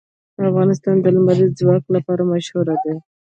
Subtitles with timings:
[0.49, 2.95] افغانستان د لمریز ځواک لپاره مشهور دی.